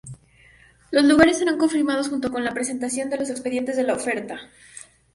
[0.89, 4.39] Los lugares serán confirmados junto con la presentación de los expedientes de la oferta.